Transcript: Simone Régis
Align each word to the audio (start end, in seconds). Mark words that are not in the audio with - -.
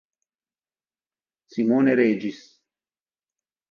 Simone 1.47 1.93
Régis 1.93 2.57